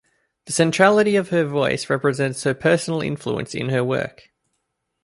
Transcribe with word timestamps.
The 0.45 0.51
centrality 0.51 1.15
of 1.15 1.29
her 1.29 1.43
voice 1.45 1.87
represents 1.87 2.43
her 2.43 2.55
personal 2.55 3.01
influence 3.03 3.53
in 3.53 3.69
her 3.69 3.83
work. 3.83 4.29